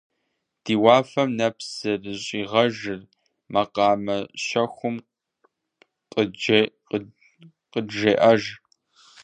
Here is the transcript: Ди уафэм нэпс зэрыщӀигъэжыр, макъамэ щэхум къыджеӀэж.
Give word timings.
Ди 0.63 0.73
уафэм 0.83 1.29
нэпс 1.37 1.65
зэрыщӀигъэжыр, 1.77 3.01
макъамэ 3.53 4.17
щэхум 4.43 4.95
къыджеӀэж. 6.11 8.43